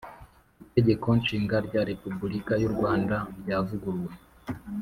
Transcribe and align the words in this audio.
Itegeko 0.65 1.07
Nshinga 1.19 1.55
rya 1.67 1.81
Repubulika 1.89 2.53
y 2.61 2.65
u 2.69 2.71
Rwanda 2.75 3.15
ryavuguruwe 3.39 4.13